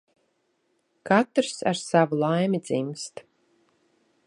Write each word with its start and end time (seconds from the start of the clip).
Katrs 1.09 1.57
ar 1.69 1.77
savu 1.87 2.15
laimi 2.21 2.59
dzimst. 2.65 3.15